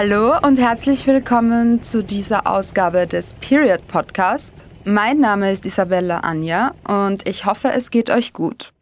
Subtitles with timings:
[0.00, 4.64] Hallo und herzlich willkommen zu dieser Ausgabe des Period Podcast.
[4.90, 8.72] Mein Name ist Isabella Anja und ich hoffe, es geht euch gut.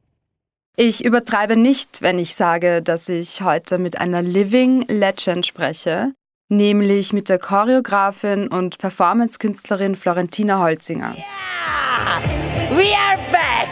[0.74, 6.14] Ich übertreibe nicht, wenn ich sage, dass ich heute mit einer Living Legend spreche,
[6.48, 11.14] nämlich mit der Choreografin und Performancekünstlerin Florentina Holzinger.
[11.14, 12.22] Yeah!
[12.70, 13.68] We are back!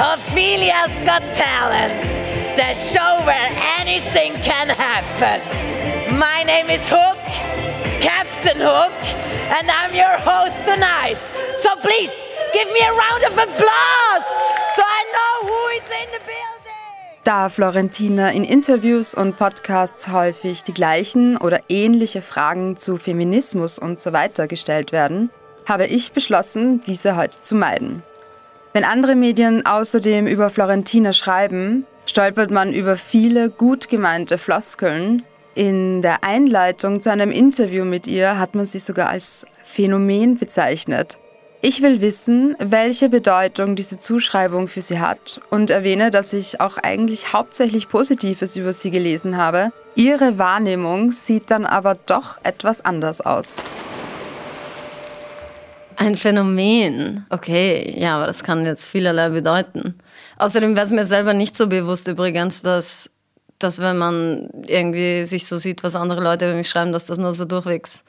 [0.00, 2.02] Ophelia's Got Talent!
[2.56, 5.40] The show where anything can happen!
[6.18, 7.18] My name is Hook,
[8.00, 11.16] Captain Hook, and I'm your host tonight.
[11.62, 12.12] So please
[12.52, 14.26] give me a round of applause
[14.76, 17.22] so I know who is in the building.
[17.24, 23.98] Da Florentina in Interviews und Podcasts häufig die gleichen oder ähnliche Fragen zu Feminismus und
[23.98, 25.30] so weiter gestellt werden,
[25.66, 28.02] habe ich beschlossen, diese heute zu meiden.
[28.74, 35.22] Wenn andere Medien außerdem über Florentina schreiben, stolpert man über viele gut gemeinte Floskeln,
[35.58, 41.18] in der Einleitung zu einem Interview mit ihr hat man sie sogar als Phänomen bezeichnet.
[41.60, 46.78] Ich will wissen, welche Bedeutung diese Zuschreibung für sie hat und erwähne, dass ich auch
[46.78, 49.72] eigentlich hauptsächlich Positives über sie gelesen habe.
[49.96, 53.64] Ihre Wahrnehmung sieht dann aber doch etwas anders aus.
[55.96, 57.26] Ein Phänomen.
[57.30, 59.98] Okay, ja, aber das kann jetzt vielerlei bedeuten.
[60.36, 63.10] Außerdem wäre es mir selber nicht so bewusst übrigens, dass
[63.58, 67.18] dass wenn man irgendwie sich so sieht, was andere Leute über mich schreiben, dass das
[67.18, 68.04] nur so durchwegs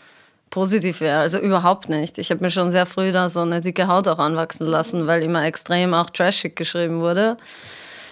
[0.50, 1.20] positiv wäre.
[1.20, 2.18] Also überhaupt nicht.
[2.18, 5.24] Ich habe mir schon sehr früh da so eine dicke Haut auch anwachsen lassen, weil
[5.24, 7.38] immer extrem auch trashig geschrieben wurde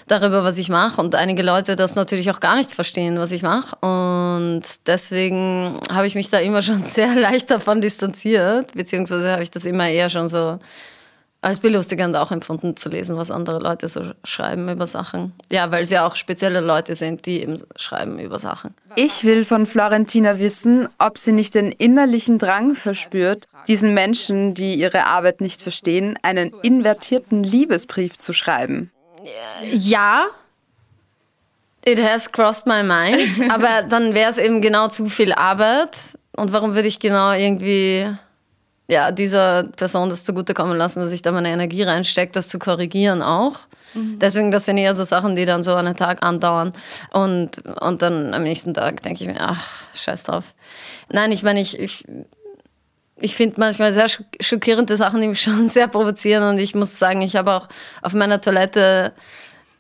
[0.08, 3.44] darüber, was ich mache und einige Leute das natürlich auch gar nicht verstehen, was ich
[3.44, 9.44] mache und deswegen habe ich mich da immer schon sehr leicht davon distanziert, beziehungsweise habe
[9.44, 10.60] ich das immer eher schon so
[11.42, 15.34] als belustigend auch empfunden zu lesen, was andere Leute so schreiben über Sachen.
[15.52, 18.74] Ja, weil es ja auch spezielle Leute sind, die eben schreiben über Sachen.
[18.96, 24.76] Ich will von Florentina wissen, ob sie nicht den innerlichen Drang verspürt, diesen Menschen, die
[24.76, 28.92] ihre Arbeit nicht verstehen, einen invertierten Liebesbrief zu schreiben.
[29.72, 30.26] Ja,
[31.86, 36.18] it has crossed my mind, aber dann wäre es eben genau zu viel Arbeit.
[36.36, 38.08] Und warum würde ich genau irgendwie
[38.90, 43.22] ja, dieser Person das zugutekommen lassen, dass ich da meine Energie reinstecke, das zu korrigieren
[43.22, 43.60] auch.
[43.94, 44.20] Mhm.
[44.20, 46.74] Deswegen, das sind eher so Sachen, die dann so einen Tag andauern.
[47.12, 50.54] Und, und dann am nächsten Tag denke ich mir, ach, scheiß drauf.
[51.10, 52.06] Nein, ich meine, ich, ich,
[53.18, 54.08] ich finde manchmal sehr
[54.40, 56.44] schockierende Sachen, die mich schon sehr provozieren.
[56.44, 57.68] Und ich muss sagen, ich habe auch
[58.02, 59.14] auf meiner Toilette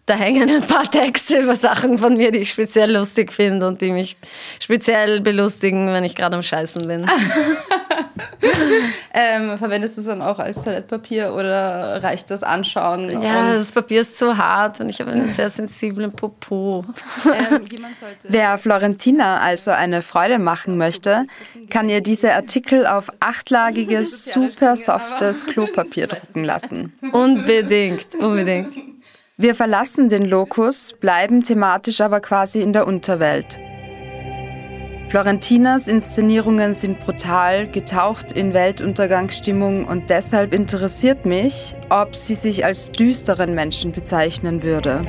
[0.07, 3.81] da hängen ein paar Texte über Sachen von mir, die ich speziell lustig finde und
[3.81, 4.15] die mich
[4.57, 7.05] speziell belustigen, wenn ich gerade am Scheißen bin.
[9.13, 13.21] ähm, verwendest du es dann auch als Toilettpapier oder reicht das Anschauen?
[13.21, 16.83] Ja, das Papier ist zu hart und ich habe einen sehr sensiblen Popo.
[17.25, 17.61] Ähm,
[18.23, 21.25] Wer Florentina also eine Freude machen möchte,
[21.69, 26.93] kann ihr diese Artikel auf achtlagiges, super softes Klopapier drucken lassen.
[27.11, 28.73] Unbedingt, unbedingt.
[29.37, 33.59] Wir verlassen den Lokus, bleiben thematisch aber quasi in der Unterwelt.
[35.09, 42.91] Florentinas Inszenierungen sind brutal, getaucht in Weltuntergangsstimmung und deshalb interessiert mich, ob sie sich als
[42.91, 45.05] düsteren Menschen bezeichnen würde.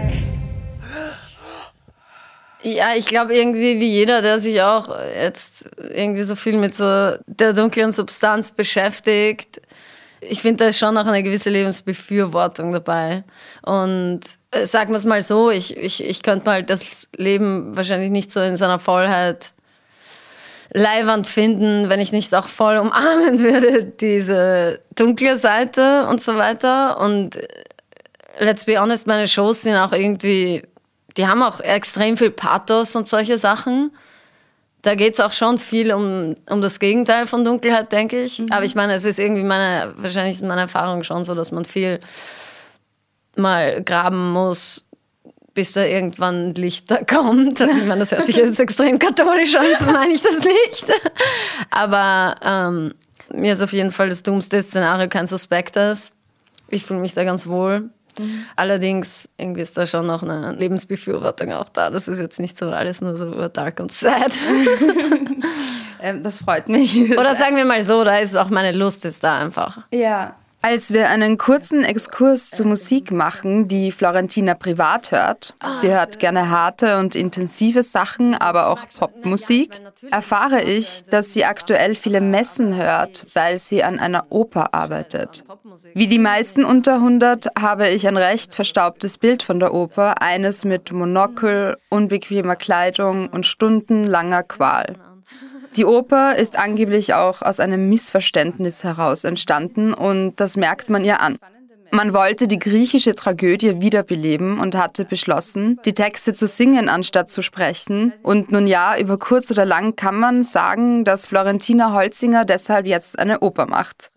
[2.62, 4.88] Ja, ich glaube irgendwie wie jeder, der sich auch
[5.20, 9.60] jetzt irgendwie so viel mit so der dunklen Substanz beschäftigt,
[10.20, 13.22] ich finde, da ist schon auch eine gewisse Lebensbefürwortung dabei.
[13.62, 14.20] Und
[14.50, 18.32] äh, sagen wir es mal so, ich, ich, ich könnte mal das Leben wahrscheinlich nicht
[18.32, 19.52] so in seiner Vollheit
[20.72, 27.00] leiwand finden, wenn ich nicht auch voll umarmen würde, diese dunkle Seite und so weiter.
[27.00, 27.46] Und äh,
[28.38, 30.62] let's be honest, meine Shows sind auch irgendwie,
[31.16, 33.90] die haben auch extrem viel Pathos und solche Sachen
[34.82, 38.38] da geht es auch schon viel um, um das Gegenteil von Dunkelheit, denke ich.
[38.38, 38.52] Mhm.
[38.52, 42.00] Aber ich meine, es ist irgendwie meine, wahrscheinlich meine Erfahrung schon so, dass man viel
[43.36, 44.87] mal graben muss,
[45.58, 47.58] bis da irgendwann Lichter kommt.
[47.58, 50.86] Ich meine, das hört sich jetzt extrem katholisch an, so meine ich das nicht.
[51.72, 52.94] Aber ähm,
[53.34, 56.12] mir ist auf jeden Fall das dummste Szenario kein Suspektes.
[56.68, 57.90] Ich fühle mich da ganz wohl.
[58.20, 58.44] Mhm.
[58.54, 61.90] Allerdings irgendwie ist da schon noch eine Lebensbefürwortung auch da.
[61.90, 64.32] Das ist jetzt nicht so alles nur so dark und sad.
[66.00, 67.18] ähm, das freut mich.
[67.18, 69.78] Oder sagen wir mal so, da ist auch meine Lust ist da einfach.
[69.90, 70.36] Ja.
[70.60, 76.50] Als wir einen kurzen Exkurs zur Musik machen, die Florentina privat hört, sie hört gerne
[76.50, 79.70] harte und intensive Sachen, aber auch Popmusik,
[80.10, 85.44] erfahre ich, dass sie aktuell viele Messen hört, weil sie an einer Oper arbeitet.
[85.94, 90.64] Wie die meisten unter 100 habe ich ein recht verstaubtes Bild von der Oper, eines
[90.64, 94.96] mit Monokel, unbequemer Kleidung und stundenlanger Qual.
[95.78, 101.20] Die Oper ist angeblich auch aus einem Missverständnis heraus entstanden und das merkt man ihr
[101.20, 101.38] an.
[101.92, 107.42] Man wollte die griechische Tragödie wiederbeleben und hatte beschlossen, die Texte zu singen anstatt zu
[107.42, 108.12] sprechen.
[108.24, 113.16] Und nun ja, über kurz oder lang kann man sagen, dass Florentina Holzinger deshalb jetzt
[113.16, 114.10] eine Oper macht.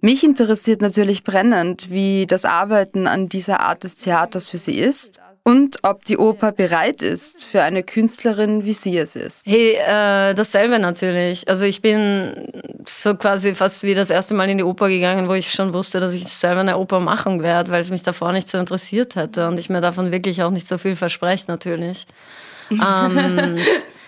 [0.00, 5.20] Mich interessiert natürlich brennend, wie das Arbeiten an dieser Art des Theaters für sie ist
[5.46, 9.46] und ob die Oper bereit ist für eine Künstlerin, wie sie es ist.
[9.46, 11.46] Hey, äh, dasselbe natürlich.
[11.46, 12.50] Also ich bin
[12.86, 16.00] so quasi fast wie das erste Mal in die Oper gegangen, wo ich schon wusste,
[16.00, 19.46] dass ich selber eine Oper machen werde, weil es mich davor nicht so interessiert hätte
[19.46, 22.06] und ich mir davon wirklich auch nicht so viel verspreche natürlich.
[22.70, 23.58] ähm,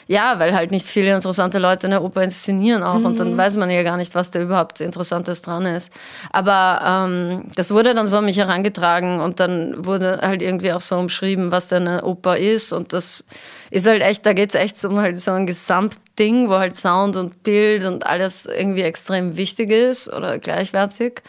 [0.08, 3.06] ja, weil halt nicht viele interessante Leute eine Oper inszenieren auch mhm.
[3.06, 3.38] und dann mhm.
[3.38, 5.93] weiß man ja gar nicht, was da überhaupt Interessantes dran ist.
[6.31, 10.81] Aber ähm, das wurde dann so an mich herangetragen und dann wurde halt irgendwie auch
[10.81, 13.25] so umschrieben, was denn eine Oper ist und das
[13.70, 17.17] ist halt echt, da geht es echt um halt so ein Gesamtding, wo halt Sound
[17.17, 21.23] und Bild und alles irgendwie extrem wichtig ist oder gleichwertig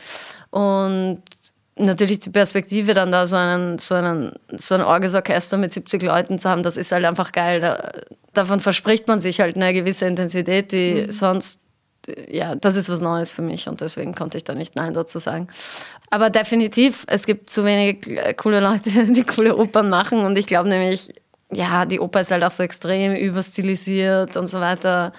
[0.51, 1.23] und
[1.79, 6.39] natürlich die Perspektive dann da so einen so einen so ein Orgesorchester mit 70 Leuten
[6.39, 7.59] zu haben, das ist halt einfach geil.
[7.59, 7.91] Da,
[8.33, 11.11] davon verspricht man sich halt eine gewisse Intensität, die mhm.
[11.11, 11.61] sonst
[12.29, 15.19] ja, das ist was Neues für mich und deswegen konnte ich da nicht Nein dazu
[15.19, 15.47] sagen.
[16.09, 20.69] Aber definitiv, es gibt zu wenige coole Leute, die coole Opern machen und ich glaube
[20.69, 21.13] nämlich,
[21.51, 25.11] ja, die Oper ist halt auch so extrem überstilisiert und so weiter,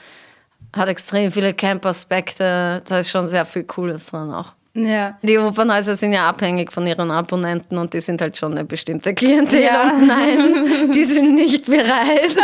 [0.75, 4.55] hat extrem viele Camp-Aspekte, da ist schon sehr viel Cooles dran auch.
[4.85, 5.19] Ja.
[5.23, 9.15] Die Opernhäuser sind ja abhängig von ihren Abonnenten und die sind halt schon eine bestimmte
[9.15, 9.63] Klientel.
[9.63, 9.91] Ja.
[9.91, 12.37] Und nein, die sind nicht bereit.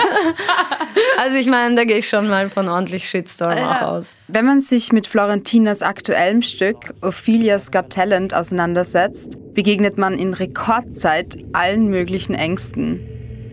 [1.18, 3.72] also ich meine, da gehe ich schon mal von ordentlich Shitstorm ja.
[3.72, 4.18] auch aus.
[4.28, 11.38] Wenn man sich mit Florentinas aktuellem Stück Ophelia's Got Talent auseinandersetzt, begegnet man in Rekordzeit
[11.52, 13.00] allen möglichen Ängsten.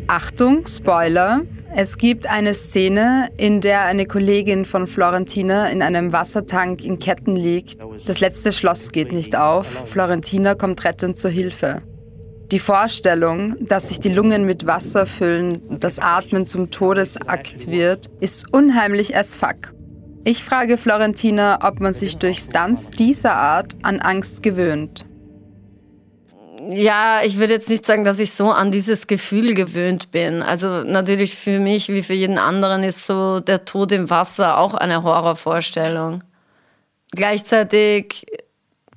[0.07, 1.41] Achtung, Spoiler,
[1.73, 7.35] es gibt eine Szene, in der eine Kollegin von Florentina in einem Wassertank in Ketten
[7.35, 7.77] liegt.
[8.05, 9.89] Das letzte Schloss geht nicht auf.
[9.89, 11.81] Florentina kommt rettend zur Hilfe.
[12.51, 18.11] Die Vorstellung, dass sich die Lungen mit Wasser füllen und das Atmen zum Todesakt wird,
[18.19, 19.73] ist unheimlich as fuck.
[20.25, 25.05] Ich frage Florentina, ob man sich durch Stunts dieser Art an Angst gewöhnt
[26.71, 30.41] ja, ich würde jetzt nicht sagen, dass ich so an dieses Gefühl gewöhnt bin.
[30.41, 34.73] Also natürlich für mich wie für jeden anderen ist so der Tod im Wasser auch
[34.73, 36.23] eine Horrorvorstellung.
[37.11, 38.25] Gleichzeitig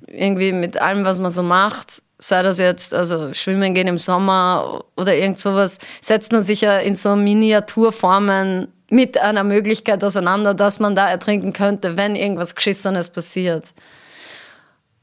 [0.07, 4.85] irgendwie mit allem, was man so macht, sei das jetzt also schwimmen gehen im Sommer
[4.95, 10.79] oder irgend sowas, setzt man sich ja in so Miniaturformen mit einer Möglichkeit auseinander, dass
[10.79, 13.73] man da ertrinken könnte, wenn irgendwas Geschissenes passiert.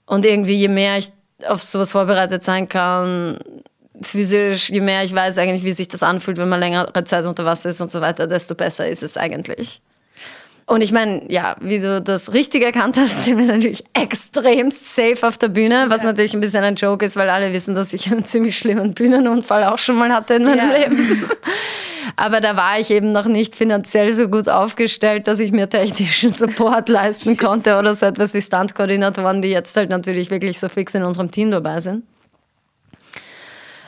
[0.07, 1.11] Und irgendwie je mehr ich
[1.47, 3.39] auf sowas vorbereitet sein kann,
[4.03, 7.45] physisch, je mehr ich weiß eigentlich, wie sich das anfühlt, wenn man längere Zeit unter
[7.45, 9.83] Wasser ist und so weiter, desto besser ist es eigentlich.
[10.67, 15.27] Und ich meine, ja, wie du das richtig erkannt hast, sind wir natürlich extremst safe
[15.27, 16.09] auf der Bühne, was ja.
[16.09, 19.65] natürlich ein bisschen ein Joke ist, weil alle wissen, dass ich einen ziemlich schlimmen Bühnenunfall
[19.65, 20.77] auch schon mal hatte in meinem ja.
[20.77, 21.31] Leben.
[22.17, 26.31] Aber da war ich eben noch nicht finanziell so gut aufgestellt, dass ich mir technischen
[26.31, 30.95] Support leisten konnte oder so etwas wie Stunt-Koordinatoren, die jetzt halt natürlich wirklich so fix
[30.95, 32.05] in unserem Team dabei sind.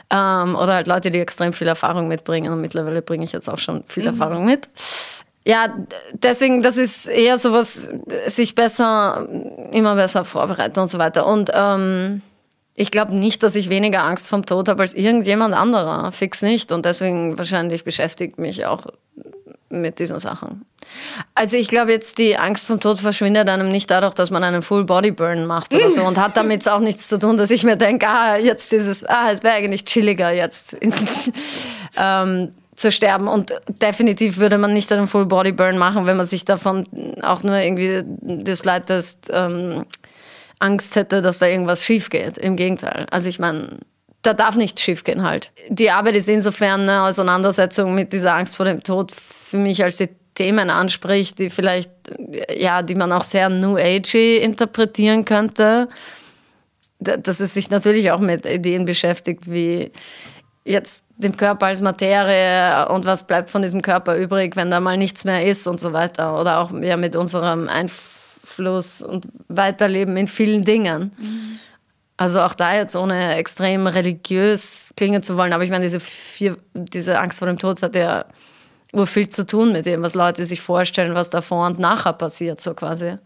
[0.09, 2.51] Ähm, oder halt Leute, die extrem viel Erfahrung mitbringen.
[2.53, 4.09] Und mittlerweile bringe ich jetzt auch schon viel mhm.
[4.09, 4.69] Erfahrung mit.
[5.47, 5.75] Ja,
[6.13, 7.93] deswegen, das ist eher so was,
[8.27, 9.27] sich besser,
[9.71, 11.27] immer besser vorbereiten und so weiter.
[11.27, 12.21] Und ähm,
[12.73, 16.11] ich glaube nicht, dass ich weniger Angst vom Tod habe als irgendjemand anderer.
[16.11, 16.71] Fix nicht.
[16.71, 18.87] Und deswegen wahrscheinlich beschäftigt mich auch
[19.69, 20.65] mit diesen Sachen.
[21.33, 24.61] Also ich glaube jetzt, die Angst vom Tod verschwindet einem nicht dadurch, dass man einen
[24.61, 27.63] Full Body Burn macht oder so und hat damit auch nichts zu tun, dass ich
[27.63, 30.77] mir denke, ah, jetzt dieses, ah, es wäre eigentlich chilliger jetzt
[31.97, 36.25] ähm, zu sterben und definitiv würde man nicht einen Full Body Burn machen, wenn man
[36.25, 36.85] sich davon
[37.21, 38.91] auch nur irgendwie das Leid
[39.31, 39.85] ähm,
[40.59, 42.37] Angst hätte, dass da irgendwas schief geht.
[42.37, 43.05] Im Gegenteil.
[43.11, 43.77] Also ich meine,
[44.21, 45.51] da darf nichts schief gehen halt.
[45.69, 49.97] Die Arbeit ist insofern eine Auseinandersetzung mit dieser Angst vor dem Tod für mich, als
[49.97, 51.91] sie Themen anspricht, die vielleicht,
[52.57, 55.87] ja, die man auch sehr New Agey interpretieren könnte.
[56.99, 59.91] Dass es sich natürlich auch mit Ideen beschäftigt, wie
[60.65, 64.97] jetzt dem Körper als Materie und was bleibt von diesem Körper übrig, wenn da mal
[64.97, 66.39] nichts mehr ist und so weiter.
[66.39, 71.11] Oder auch ja, mit unserem Einfluss Fluss und Weiterleben in vielen Dingen.
[71.17, 71.59] Mhm.
[72.17, 76.55] Also auch da jetzt ohne extrem religiös klingen zu wollen, aber ich meine, diese, vier,
[76.73, 78.23] diese Angst vor dem Tod hat ja
[78.93, 82.61] nur viel zu tun mit dem, was Leute sich vorstellen, was davor und nachher passiert,
[82.61, 83.17] so quasi.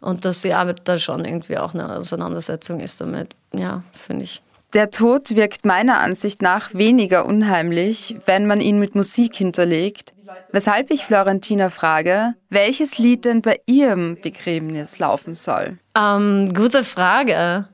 [0.00, 4.42] Und dass die Arbeit da schon irgendwie auch eine Auseinandersetzung ist damit, ja, finde ich.
[4.74, 10.12] Der Tod wirkt meiner Ansicht nach weniger unheimlich, wenn man ihn mit Musik hinterlegt,
[10.52, 15.78] weshalb ich Florentina frage, welches Lied denn bei ihrem Begräbnis laufen soll.
[15.96, 17.68] Ähm, gute Frage.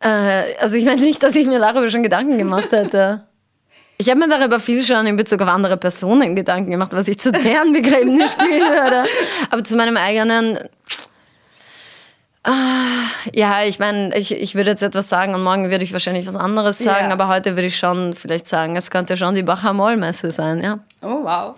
[0.00, 3.24] Äh, also ich meine nicht, dass ich mir darüber schon Gedanken gemacht hätte.
[3.98, 7.18] Ich habe mir darüber viel schon in Bezug auf andere Personen Gedanken gemacht, was ich
[7.18, 9.04] zu deren Begräbnis spielen würde.
[9.48, 10.58] Aber zu meinem eigenen.
[12.48, 16.28] Ah, ja, ich meine, ich, ich würde jetzt etwas sagen und morgen würde ich wahrscheinlich
[16.28, 17.12] was anderes sagen, ja.
[17.12, 20.78] aber heute würde ich schon vielleicht sagen, es könnte schon die Bachamol-Messe sein, ja.
[21.02, 21.56] Oh, wow.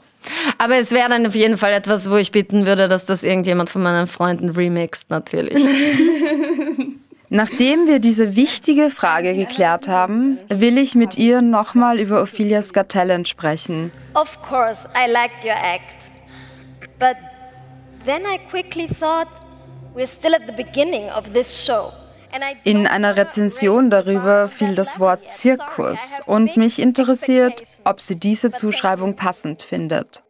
[0.57, 3.69] Aber es wäre dann auf jeden Fall etwas, wo ich bitten würde, dass das irgendjemand
[3.69, 5.63] von meinen Freunden remixt, natürlich.
[7.29, 12.89] Nachdem wir diese wichtige Frage geklärt haben, will ich mit ihr nochmal über Ophelia's Got
[12.89, 13.93] Talent sprechen.
[14.15, 16.11] Of course, I liked your act.
[16.99, 17.17] But
[18.07, 19.29] then I quickly thought,
[22.65, 29.17] In einer Rezension darüber fiel das Wort Zirkus und mich interessiert, ob sie diese Zuschreibung
[29.17, 30.23] passend findet.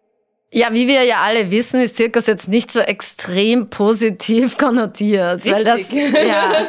[0.50, 5.44] Ja, wie wir ja alle wissen, ist Zirkus jetzt nicht so extrem positiv konnotiert.
[5.44, 5.52] Richtig.
[5.52, 6.66] Weil das, ja.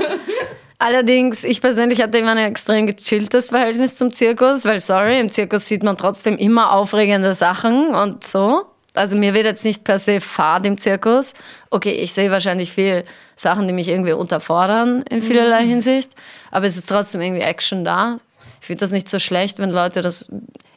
[0.79, 5.67] Allerdings, ich persönlich hatte immer ein extrem gechilltes Verhältnis zum Zirkus, weil, sorry, im Zirkus
[5.67, 8.65] sieht man trotzdem immer aufregende Sachen und so.
[8.99, 11.33] Also mir wird jetzt nicht per se fad im Zirkus.
[11.69, 13.05] Okay, ich sehe wahrscheinlich viel
[13.37, 15.69] Sachen, die mich irgendwie unterfordern in vielerlei mhm.
[15.69, 16.11] Hinsicht,
[16.51, 18.17] aber es ist trotzdem irgendwie Action da.
[18.59, 20.29] Ich finde das nicht so schlecht, wenn Leute das.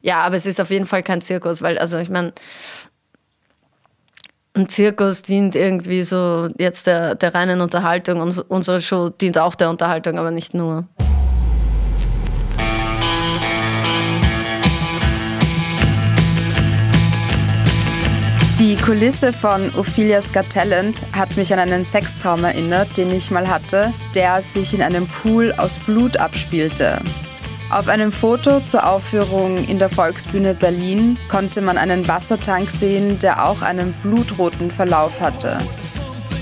[0.02, 2.32] Ja, aber es ist auf jeden Fall kein Zirkus, weil, also ich meine,
[4.54, 9.56] ein Zirkus dient irgendwie so jetzt der, der reinen Unterhaltung und unsere Show dient auch
[9.56, 10.86] der Unterhaltung, aber nicht nur.
[18.72, 23.46] Die Kulisse von Ophelia's Got Talent hat mich an einen Sextraum erinnert, den ich mal
[23.46, 27.02] hatte, der sich in einem Pool aus Blut abspielte.
[27.70, 33.44] Auf einem Foto zur Aufführung in der Volksbühne Berlin konnte man einen Wassertank sehen, der
[33.44, 35.58] auch einen blutroten Verlauf hatte.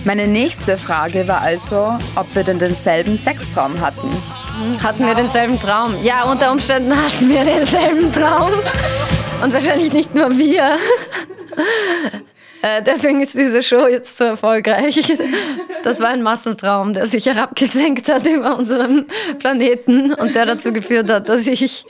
[0.05, 4.09] Meine nächste Frage war also, ob wir denn denselben Sextraum hatten.
[4.81, 6.01] Hatten wir denselben Traum?
[6.01, 8.53] Ja, unter Umständen hatten wir denselben Traum.
[9.43, 10.77] Und wahrscheinlich nicht nur wir.
[12.63, 15.01] Äh, deswegen ist diese Show jetzt so erfolgreich.
[15.83, 19.07] Das war ein Massentraum, der sich herabgesenkt hat über unseren
[19.39, 21.87] Planeten und der dazu geführt hat, dass ich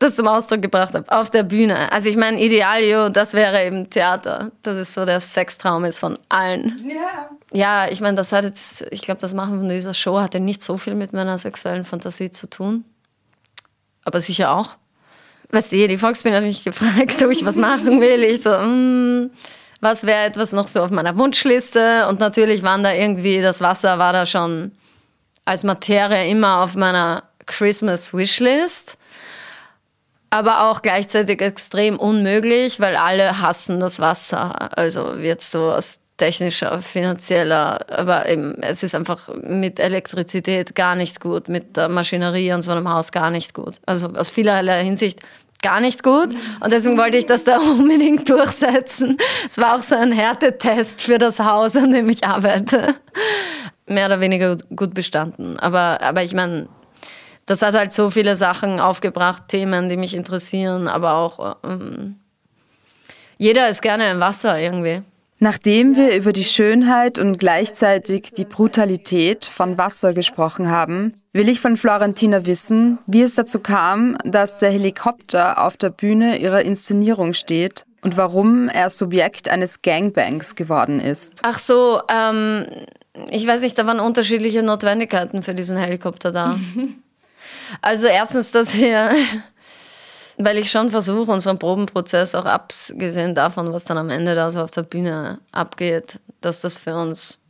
[0.00, 1.92] das zum Ausdruck gebracht habe auf der Bühne.
[1.92, 4.50] Also ich meine, Idealio, das wäre eben Theater.
[4.62, 6.76] Das ist so der Sextraum ist von allen.
[6.88, 7.30] Ja.
[7.52, 10.62] Ja, ich meine, das hat jetzt, ich glaube, das Machen von dieser Show hatte nicht
[10.62, 12.84] so viel mit meiner sexuellen Fantasie zu tun.
[14.04, 14.76] Aber sicher auch.
[15.50, 18.22] Weißt du, die Volksbühne hat mich gefragt, ob ich was machen will.
[18.22, 19.30] Ich so, mm,
[19.80, 22.06] was wäre etwas noch so auf meiner Wunschliste?
[22.08, 24.72] Und natürlich waren da irgendwie, das Wasser war da schon
[25.44, 28.98] als Materie immer auf meiner Christmas Wishlist.
[30.28, 34.78] Aber auch gleichzeitig extrem unmöglich, weil alle hassen das Wasser.
[34.78, 41.18] Also jetzt so aus technischer, finanzieller, aber eben, es ist einfach mit Elektrizität gar nicht
[41.18, 43.76] gut, mit der Maschinerie und so einem Haus gar nicht gut.
[43.86, 45.20] Also aus vielerlei Hinsicht
[45.62, 49.16] gar nicht gut und deswegen wollte ich das da unbedingt durchsetzen.
[49.48, 52.94] Es war auch so ein Härtetest für das Haus, an dem ich arbeite.
[53.86, 55.58] Mehr oder weniger gut bestanden.
[55.58, 56.68] Aber, aber ich meine,
[57.46, 62.20] das hat halt so viele Sachen aufgebracht, Themen, die mich interessieren, aber auch ähm,
[63.38, 65.02] jeder ist gerne im Wasser irgendwie.
[65.42, 71.60] Nachdem wir über die Schönheit und gleichzeitig die Brutalität von Wasser gesprochen haben, will ich
[71.60, 77.32] von Florentina wissen, wie es dazu kam, dass der Helikopter auf der Bühne ihrer Inszenierung
[77.32, 81.40] steht und warum er Subjekt eines Gangbangs geworden ist.
[81.42, 82.66] Ach so, ähm,
[83.30, 86.58] ich weiß nicht, da waren unterschiedliche Notwendigkeiten für diesen Helikopter da.
[87.80, 89.10] also erstens, dass wir
[90.44, 94.60] weil ich schon versuche, unseren Probenprozess auch abgesehen davon, was dann am Ende da so
[94.60, 97.40] auf der Bühne abgeht, dass das für uns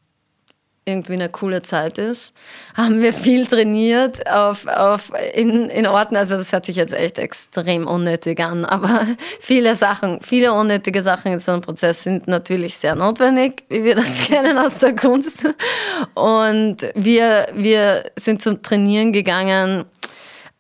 [0.87, 2.35] irgendwie eine coole Zeit ist.
[2.75, 7.19] Haben wir viel trainiert auf, auf in, in Orten, also das hört sich jetzt echt
[7.19, 9.07] extrem unnötig an, aber
[9.41, 13.95] viele Sachen, viele unnötige Sachen in so einem Prozess sind natürlich sehr notwendig, wie wir
[13.95, 15.47] das kennen aus der Kunst.
[16.15, 19.85] Und wir, wir sind zum Trainieren gegangen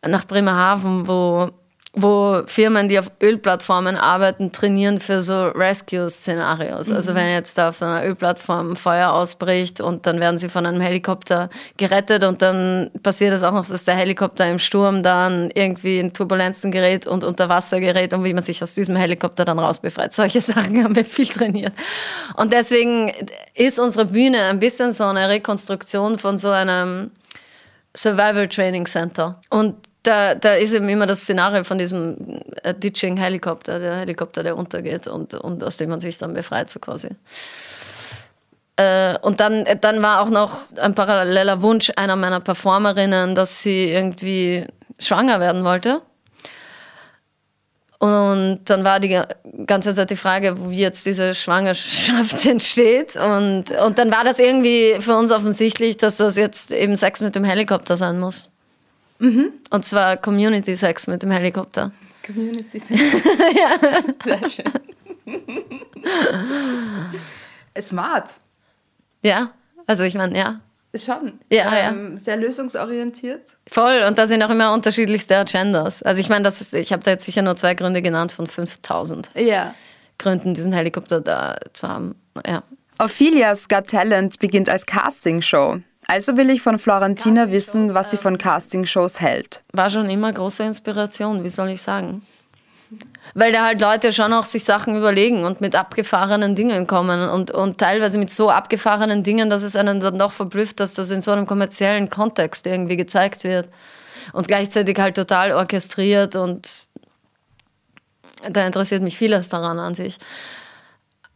[0.06, 1.50] nach Bremerhaven, wo
[1.92, 6.88] wo Firmen, die auf Ölplattformen arbeiten, trainieren für so Rescue-Szenarios.
[6.88, 6.96] Mhm.
[6.96, 10.80] Also wenn jetzt da auf einer Ölplattform Feuer ausbricht und dann werden sie von einem
[10.80, 15.98] Helikopter gerettet und dann passiert es auch noch, dass der Helikopter im Sturm dann irgendwie
[15.98, 19.58] in Turbulenzen gerät und unter Wasser gerät und wie man sich aus diesem Helikopter dann
[19.58, 20.12] rausbefreit.
[20.12, 21.72] Solche Sachen haben wir viel trainiert.
[22.36, 23.12] Und deswegen
[23.54, 27.10] ist unsere Bühne ein bisschen so eine Rekonstruktion von so einem
[27.96, 29.40] Survival Training Center.
[29.50, 32.16] Und da, da ist eben immer das Szenario von diesem
[32.62, 36.80] äh, Ditching-Helikopter, der Helikopter, der untergeht und, und aus dem man sich dann befreit, so
[36.80, 37.08] quasi.
[38.76, 43.90] Äh, und dann, dann war auch noch ein paralleler Wunsch einer meiner Performerinnen, dass sie
[43.90, 44.66] irgendwie
[44.98, 46.00] schwanger werden wollte.
[47.98, 49.20] Und dann war die
[49.66, 53.16] ganze Zeit die Frage, wie jetzt diese Schwangerschaft entsteht.
[53.16, 57.34] Und, und dann war das irgendwie für uns offensichtlich, dass das jetzt eben Sex mit
[57.34, 58.48] dem Helikopter sein muss.
[59.20, 59.52] Mhm.
[59.70, 61.92] Und zwar Community Sex mit dem Helikopter.
[62.26, 63.00] Community Sex.
[63.54, 63.78] ja.
[64.24, 64.64] Sehr schön.
[67.80, 68.30] Smart.
[69.22, 69.52] Ja,
[69.86, 70.60] also ich meine, ja.
[70.94, 71.38] Schon.
[71.52, 72.16] Ja, ähm, ja.
[72.16, 73.42] Sehr lösungsorientiert.
[73.70, 74.02] Voll.
[74.08, 76.02] Und da sind auch immer unterschiedlichste Agendas.
[76.02, 78.46] Also ich meine, das ist, ich habe da jetzt sicher nur zwei Gründe genannt von
[78.48, 79.74] 5000 ja.
[80.18, 82.16] Gründen, diesen Helikopter da zu haben.
[82.44, 82.64] Ja.
[82.98, 85.80] Ophelia's Got Talent beginnt als Castingshow.
[86.10, 89.62] Also will ich von Florentina wissen, was sie von Castingshows hält.
[89.72, 92.26] War schon immer große Inspiration, wie soll ich sagen?
[93.34, 97.52] Weil da halt Leute schon auch sich Sachen überlegen und mit abgefahrenen Dingen kommen und,
[97.52, 101.20] und teilweise mit so abgefahrenen Dingen, dass es einen dann doch verblüfft, dass das in
[101.20, 103.68] so einem kommerziellen Kontext irgendwie gezeigt wird
[104.32, 106.86] und gleichzeitig halt total orchestriert und
[108.50, 110.18] da interessiert mich vieles daran an sich.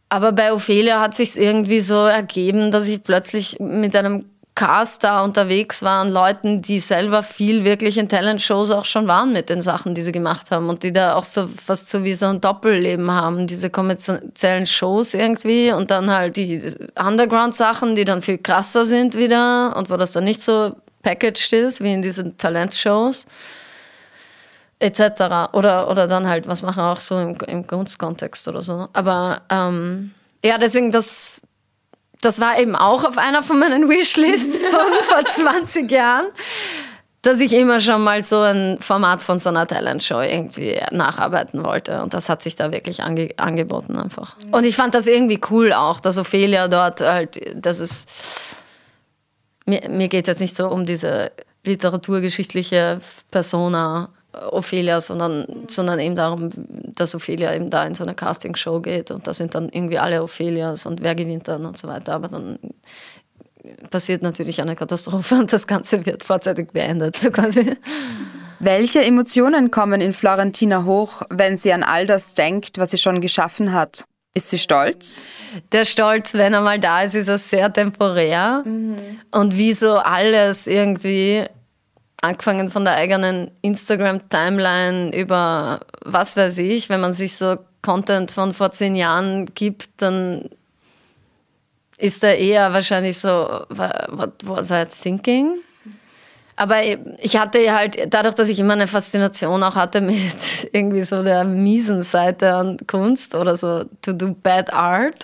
[0.09, 4.25] Aber bei Ophelia hat sich irgendwie so ergeben, dass ich plötzlich mit einem
[4.55, 9.49] Cast da unterwegs waren, Leuten, die selber viel wirklich in Talent-Shows auch schon waren mit
[9.49, 12.27] den Sachen, die sie gemacht haben und die da auch so fast so wie so
[12.27, 18.37] ein Doppelleben haben, diese kommerziellen Shows irgendwie und dann halt die Underground-Sachen, die dann viel
[18.37, 23.25] krasser sind wieder und wo das dann nicht so packaged ist wie in diesen Talent-Shows
[24.79, 25.51] etc.
[25.51, 28.87] Oder, oder dann halt, was machen auch so im, im Kunstkontext oder so.
[28.93, 30.11] Aber ähm,
[30.43, 31.41] ja, deswegen das
[32.25, 36.25] das war eben auch auf einer von meinen Wishlists von vor 20 Jahren,
[37.21, 42.01] dass ich immer schon mal so ein Format von so einer Talent-Show irgendwie nacharbeiten wollte.
[42.01, 44.35] Und das hat sich da wirklich ange angeboten einfach.
[44.51, 48.09] Und ich fand das irgendwie cool auch, dass Ophelia dort halt, das ist,
[49.65, 51.31] mir, mir geht es jetzt nicht so um diese
[51.63, 54.09] literaturgeschichtliche Persona
[54.51, 56.49] Ophelia, sondern, sondern eben darum,
[56.95, 60.23] dass Ophelia eben da in so eine Castingshow geht und da sind dann irgendwie alle
[60.23, 62.13] Ophelias und wer gewinnt dann und so weiter.
[62.13, 62.59] Aber dann
[63.89, 67.75] passiert natürlich eine Katastrophe und das Ganze wird vorzeitig beendet, so quasi.
[68.59, 73.19] Welche Emotionen kommen in Florentina hoch, wenn sie an all das denkt, was sie schon
[73.19, 74.05] geschaffen hat?
[74.33, 75.23] Ist sie stolz?
[75.71, 78.63] Der Stolz, wenn er mal da ist, ist er sehr temporär.
[78.65, 78.95] Mhm.
[79.31, 81.45] Und wie so alles irgendwie
[82.21, 88.53] angefangen von der eigenen Instagram-Timeline über was weiß ich, wenn man sich so Content von
[88.53, 90.49] vor zehn Jahren gibt, dann
[91.97, 93.29] ist da eher wahrscheinlich so,
[93.69, 95.59] what was I thinking?
[96.57, 96.77] Aber
[97.19, 101.43] ich hatte halt, dadurch, dass ich immer eine Faszination auch hatte mit irgendwie so der
[101.43, 105.23] miesen Seite an Kunst oder so to do bad art,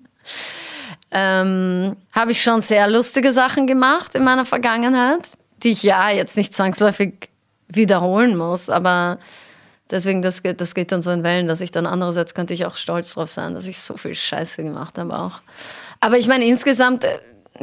[1.10, 5.30] ähm, habe ich schon sehr lustige Sachen gemacht in meiner Vergangenheit
[5.62, 7.30] die ich ja jetzt nicht zwangsläufig
[7.68, 9.18] wiederholen muss, aber
[9.90, 12.66] deswegen, das geht, das geht dann so in Wellen, dass ich dann andererseits könnte ich
[12.66, 15.40] auch stolz drauf sein, dass ich so viel Scheiße gemacht habe auch.
[16.00, 17.18] Aber ich meine, insgesamt, äh,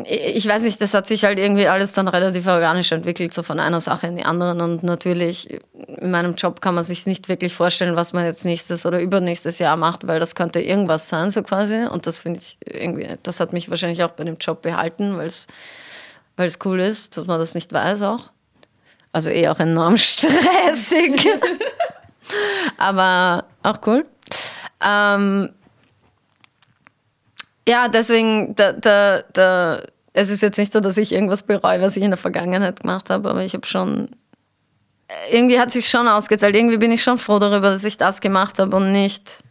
[0.06, 3.60] ich weiß nicht, das hat sich halt irgendwie alles dann relativ organisch entwickelt, so von
[3.60, 4.62] einer Sache in die anderen.
[4.62, 8.86] Und natürlich, in meinem Job kann man sich nicht wirklich vorstellen, was man jetzt nächstes
[8.86, 11.86] oder übernächstes Jahr macht, weil das könnte irgendwas sein, so quasi.
[11.86, 15.28] Und das finde ich irgendwie, das hat mich wahrscheinlich auch bei dem Job behalten, weil
[15.28, 15.48] es
[16.38, 18.30] weil es cool ist, dass man das nicht weiß auch.
[19.12, 21.28] Also eh auch enorm stressig.
[22.78, 24.06] Aber auch cool.
[24.82, 25.50] Ähm,
[27.68, 29.82] ja, deswegen, da, da, da,
[30.14, 33.10] es ist jetzt nicht so, dass ich irgendwas bereue, was ich in der Vergangenheit gemacht
[33.10, 34.10] habe, aber ich habe schon,
[35.32, 36.56] irgendwie hat sich schon ausgezahlt.
[36.56, 39.44] Irgendwie bin ich schon froh darüber, dass ich das gemacht habe und nicht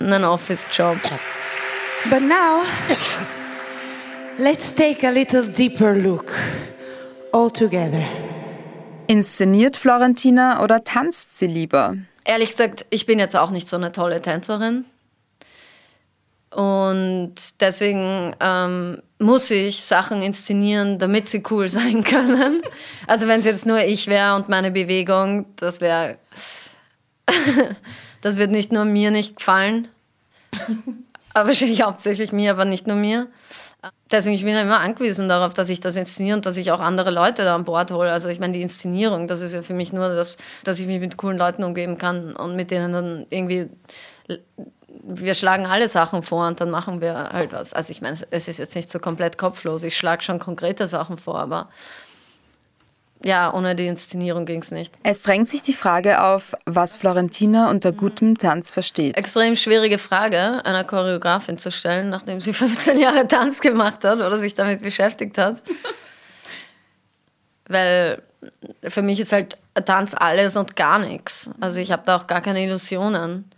[0.00, 0.98] einen Office-Job.
[2.08, 2.62] But now
[4.40, 6.32] Let's take a little deeper look
[7.30, 8.06] all together.
[9.06, 11.98] Inszeniert Florentina oder tanzt sie lieber?
[12.24, 14.86] Ehrlich gesagt, ich bin jetzt auch nicht so eine tolle Tänzerin.
[16.54, 22.62] Und deswegen ähm, muss ich Sachen inszenieren, damit sie cool sein können.
[23.06, 26.16] Also wenn es jetzt nur ich wäre und meine Bewegung, das wäre,
[28.22, 29.88] das wird nicht nur mir nicht gefallen,
[31.34, 33.28] aber wahrscheinlich hauptsächlich mir, aber nicht nur mir.
[34.10, 36.80] Deswegen ich bin ich immer angewiesen darauf, dass ich das inszeniere und dass ich auch
[36.80, 38.12] andere Leute da an Bord hole.
[38.12, 41.00] Also ich meine, die Inszenierung, das ist ja für mich nur, das, dass ich mich
[41.00, 43.68] mit coolen Leuten umgeben kann und mit denen dann irgendwie
[45.02, 47.72] wir schlagen alle Sachen vor und dann machen wir halt was.
[47.72, 49.82] Also ich meine, es ist jetzt nicht so komplett kopflos.
[49.84, 51.68] Ich schlage schon konkrete Sachen vor, aber
[53.22, 54.94] ja, ohne die Inszenierung ging es nicht.
[55.02, 59.16] Es drängt sich die Frage auf, was Florentina unter gutem Tanz versteht.
[59.16, 64.38] Extrem schwierige Frage, einer Choreografin zu stellen, nachdem sie 15 Jahre Tanz gemacht hat oder
[64.38, 65.62] sich damit beschäftigt hat.
[67.68, 68.22] Weil
[68.88, 71.50] für mich ist halt Tanz alles und gar nichts.
[71.60, 73.50] Also ich habe da auch gar keine Illusionen.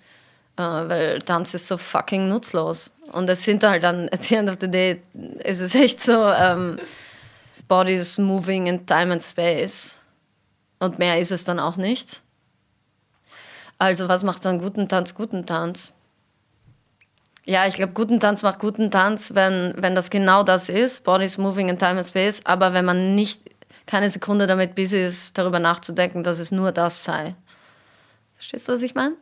[0.61, 2.93] Uh, weil Tanz ist so fucking nutzlos.
[3.13, 5.01] Und es sind halt dann, at the end of the day,
[5.45, 6.79] ist es echt so, ähm,
[7.73, 9.97] Bodies moving in time and space.
[10.79, 12.21] Und mehr ist es dann auch nicht.
[13.79, 15.95] Also was macht dann guten Tanz guten Tanz?
[17.47, 21.39] Ja, ich glaube, guten Tanz macht guten Tanz, wenn, wenn das genau das ist, Bodies
[21.39, 23.41] moving in time and space, aber wenn man nicht
[23.87, 27.35] keine Sekunde damit busy ist, darüber nachzudenken, dass es nur das sei.
[28.35, 29.17] Verstehst du, was ich meine?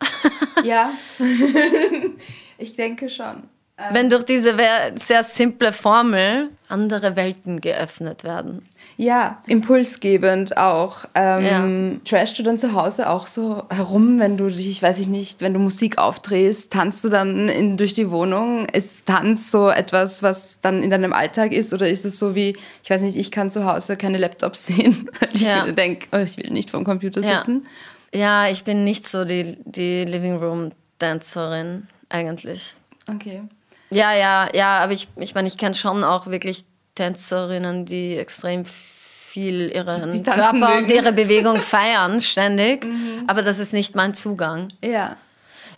[0.64, 0.90] Ja,
[2.58, 3.48] ich denke schon.
[3.80, 4.54] Ähm, Wenn durch diese
[4.96, 8.68] sehr simple Formel andere Welten geöffnet werden.
[8.96, 11.06] Ja, impulsgebend auch.
[11.14, 12.00] Ähm, ja.
[12.04, 15.54] Trashst du dann zu Hause auch so herum, wenn du dich, weiß ich nicht, wenn
[15.54, 18.66] du Musik aufdrehst, tanzt du dann in, durch die Wohnung?
[18.66, 21.72] Ist Tanz so etwas, was dann in deinem Alltag ist?
[21.72, 25.08] Oder ist es so wie, ich weiß nicht, ich kann zu Hause keine Laptops sehen,
[25.18, 25.72] weil ich ja.
[25.72, 27.62] denke, oh, ich will nicht vom Computer sitzen?
[27.64, 27.70] Ja.
[28.12, 32.74] Ja, ich bin nicht so die, die Living Room Dancerin eigentlich.
[33.06, 33.42] Okay.
[33.90, 38.64] Ja, ja, ja, aber ich, ich meine, ich kenne schon auch wirklich Tänzerinnen, die extrem
[38.64, 40.84] viel ihren Körper mögen.
[40.84, 42.84] und ihre Bewegung feiern, ständig.
[42.84, 43.24] Mhm.
[43.26, 44.72] Aber das ist nicht mein Zugang.
[44.82, 45.16] Ja.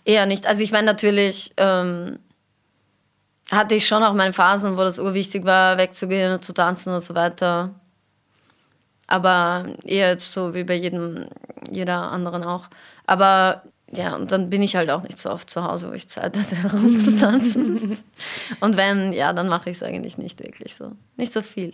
[0.05, 0.47] Eher nicht.
[0.47, 2.19] Also ich meine, natürlich ähm,
[3.51, 7.01] hatte ich schon auch meine Phasen, wo das urwichtig war, wegzugehen und zu tanzen und
[7.01, 7.73] so weiter.
[9.07, 11.27] Aber eher jetzt so wie bei jedem,
[11.69, 12.67] jeder anderen auch.
[13.05, 13.63] Aber
[13.95, 16.37] ja, und dann bin ich halt auch nicht so oft zu Hause, wo ich Zeit
[16.37, 17.97] hatte, herumzutanzen.
[18.59, 20.91] und wenn, ja, dann mache ich es eigentlich nicht wirklich so.
[21.17, 21.73] Nicht so viel.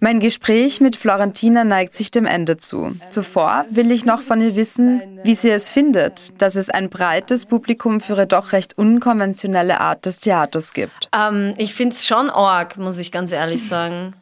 [0.00, 2.94] Mein Gespräch mit Florentina neigt sich dem Ende zu.
[3.08, 7.46] Zuvor will ich noch von ihr wissen, wie sie es findet, dass es ein breites
[7.46, 11.08] Publikum für ihre doch recht unkonventionelle Art des Theaters gibt.
[11.16, 14.14] Ähm, ich finde es schon arg, muss ich ganz ehrlich sagen.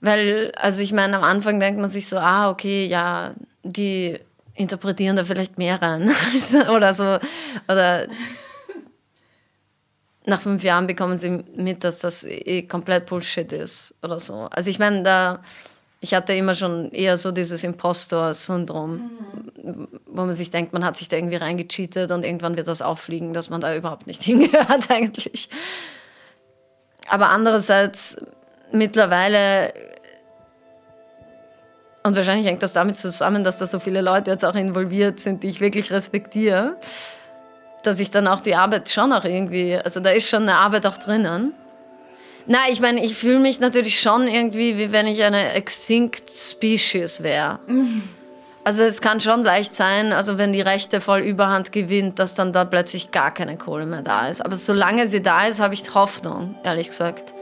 [0.00, 4.18] Weil, also ich meine, am Anfang denkt man sich so, ah, okay, ja, die
[4.54, 6.10] interpretieren da vielleicht mehr rein
[6.70, 7.18] oder so.
[7.68, 8.06] Oder
[10.26, 14.48] nach fünf Jahren bekommen sie mit, dass das eh komplett Bullshit ist oder so.
[14.50, 15.42] Also ich meine, da,
[16.00, 19.10] ich hatte immer schon eher so dieses Impostor-Syndrom,
[19.62, 19.88] mhm.
[20.06, 23.32] wo man sich denkt, man hat sich da irgendwie reingecheatet und irgendwann wird das auffliegen,
[23.32, 25.48] dass man da überhaupt nicht hingehört eigentlich.
[27.06, 28.16] Aber andererseits,
[28.72, 29.74] mittlerweile
[32.04, 35.42] und wahrscheinlich hängt das damit zusammen, dass da so viele Leute jetzt auch involviert sind,
[35.42, 36.76] die ich wirklich respektiere,
[37.82, 40.86] dass ich dann auch die Arbeit schon auch irgendwie, also da ist schon eine Arbeit
[40.86, 41.54] auch drinnen.
[42.46, 47.22] Na, ich meine, ich fühle mich natürlich schon irgendwie, wie wenn ich eine extinct Species
[47.22, 47.58] wäre.
[48.64, 52.52] Also es kann schon leicht sein, also wenn die Rechte voll Überhand gewinnt, dass dann
[52.52, 54.44] da plötzlich gar keine Kohle mehr da ist.
[54.44, 57.32] Aber solange sie da ist, habe ich Hoffnung, ehrlich gesagt.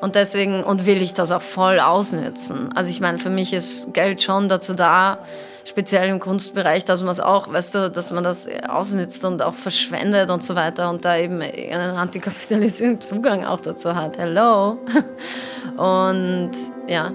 [0.00, 2.70] Und deswegen, und will ich das auch voll ausnutzen.
[2.74, 5.18] Also ich meine, für mich ist Geld schon dazu da,
[5.64, 9.54] speziell im Kunstbereich, dass man es auch, weißt du, dass man das ausnutzt und auch
[9.54, 14.18] verschwendet und so weiter und da eben einen antikapitalistischen Zugang auch dazu hat.
[14.18, 14.78] Hello.
[15.76, 16.52] Und
[16.86, 17.12] ja.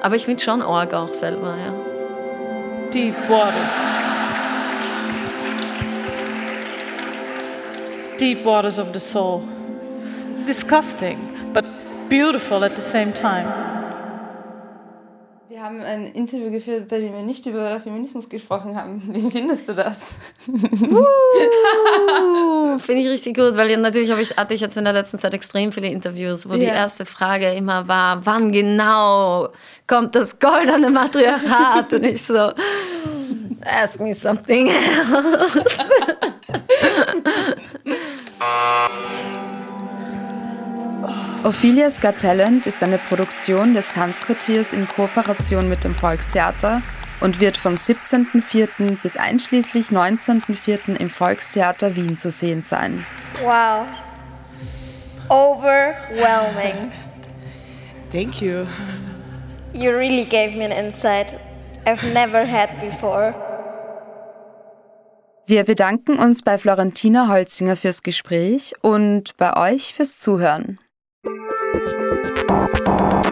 [0.00, 1.74] Aber ich finde schon Org auch selber, ja.
[2.92, 3.54] Deep waters.
[8.18, 9.42] Deep waters of the soul.
[10.32, 11.29] It's disgusting
[12.10, 13.46] beautiful at the same time.
[15.48, 19.02] Wir haben ein Interview geführt, bei dem wir nicht über Feminismus gesprochen haben.
[19.12, 20.14] Wie findest du das?
[20.48, 21.04] Uh,
[22.78, 25.72] Finde ich richtig gut, weil natürlich ich, hatte ich jetzt in der letzten Zeit extrem
[25.72, 26.58] viele Interviews, wo ja.
[26.58, 29.48] die erste Frage immer war, wann genau
[29.86, 31.92] kommt das goldene Matriarchat?
[31.92, 32.52] Und ich so,
[33.62, 35.92] ask me something else.
[41.42, 46.82] Ophelia's Got Talent ist eine Produktion des Tanzquartiers in Kooperation mit dem Volkstheater
[47.22, 48.98] und wird von 17.04.
[49.02, 50.96] bis einschließlich 19.04.
[50.96, 53.06] im Volkstheater Wien zu sehen sein.
[53.42, 53.86] Wow.
[55.30, 56.92] Overwhelming.
[58.12, 58.66] Thank you.
[59.72, 61.38] You really gave me an insight
[61.86, 63.34] I've never had before.
[65.46, 70.78] Wir bedanken uns bei Florentina Holzinger fürs Gespräch und bei euch fürs Zuhören.
[72.22, 73.29] Thank you.